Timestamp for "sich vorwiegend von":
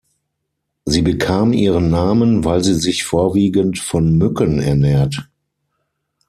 2.73-4.17